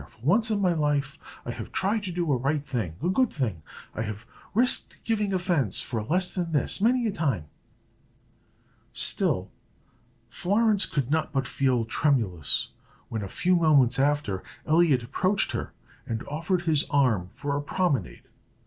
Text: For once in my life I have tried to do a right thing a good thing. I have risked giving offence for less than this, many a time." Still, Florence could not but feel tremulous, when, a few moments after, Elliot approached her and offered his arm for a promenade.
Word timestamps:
For 0.09 0.17
once 0.23 0.49
in 0.49 0.61
my 0.61 0.73
life 0.73 1.19
I 1.45 1.51
have 1.51 1.71
tried 1.71 2.01
to 2.05 2.11
do 2.11 2.31
a 2.33 2.35
right 2.35 2.65
thing 2.65 2.95
a 3.03 3.07
good 3.07 3.31
thing. 3.31 3.61
I 3.93 4.01
have 4.01 4.25
risked 4.55 4.99
giving 5.03 5.31
offence 5.31 5.79
for 5.79 6.01
less 6.01 6.33
than 6.33 6.53
this, 6.53 6.81
many 6.81 7.05
a 7.05 7.11
time." 7.11 7.45
Still, 8.93 9.51
Florence 10.27 10.87
could 10.87 11.11
not 11.11 11.31
but 11.31 11.45
feel 11.47 11.85
tremulous, 11.85 12.69
when, 13.09 13.21
a 13.21 13.27
few 13.27 13.55
moments 13.55 13.99
after, 13.99 14.41
Elliot 14.65 15.03
approached 15.03 15.51
her 15.51 15.71
and 16.07 16.23
offered 16.27 16.63
his 16.63 16.83
arm 16.89 17.29
for 17.31 17.55
a 17.55 17.61
promenade. 17.61 18.23